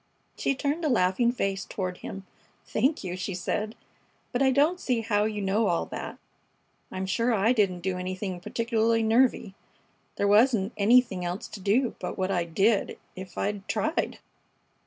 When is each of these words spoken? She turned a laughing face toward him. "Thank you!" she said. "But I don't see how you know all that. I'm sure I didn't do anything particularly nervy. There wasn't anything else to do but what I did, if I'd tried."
She 0.35 0.55
turned 0.55 0.83
a 0.83 0.89
laughing 0.89 1.31
face 1.31 1.63
toward 1.63 1.97
him. 1.97 2.25
"Thank 2.65 3.03
you!" 3.03 3.15
she 3.15 3.35
said. 3.35 3.75
"But 4.31 4.41
I 4.41 4.49
don't 4.49 4.79
see 4.79 5.01
how 5.01 5.25
you 5.25 5.43
know 5.43 5.67
all 5.67 5.85
that. 5.85 6.17
I'm 6.91 7.05
sure 7.05 7.31
I 7.35 7.53
didn't 7.53 7.81
do 7.81 7.99
anything 7.99 8.39
particularly 8.39 9.03
nervy. 9.03 9.53
There 10.15 10.27
wasn't 10.27 10.73
anything 10.75 11.23
else 11.23 11.47
to 11.49 11.59
do 11.59 11.93
but 11.99 12.17
what 12.17 12.31
I 12.31 12.45
did, 12.45 12.97
if 13.15 13.37
I'd 13.37 13.67
tried." 13.67 14.17